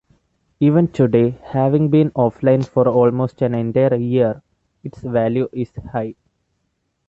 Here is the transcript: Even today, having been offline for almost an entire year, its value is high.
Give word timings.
Even 0.59 0.87
today, 0.87 1.37
having 1.43 1.91
been 1.91 2.09
offline 2.13 2.67
for 2.67 2.87
almost 2.87 3.39
an 3.43 3.53
entire 3.53 3.93
year, 3.93 4.41
its 4.83 4.97
value 5.01 5.47
is 5.53 5.71
high. 5.93 6.15